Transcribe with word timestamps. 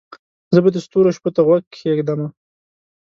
زه 0.53 0.59
به 0.63 0.69
د 0.71 0.77
ستورو 0.85 1.09
شپو 1.15 1.29
ته 1.35 1.41
غوږ 1.47 1.63
کښېږدمه 1.73 2.27